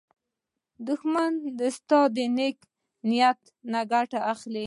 دښمن 0.87 1.31
ستا 1.77 1.99
د 2.15 2.17
نېک 2.37 2.57
نیت 3.09 3.39
نه 3.71 3.81
ګټه 3.91 4.19
اخلي 4.33 4.59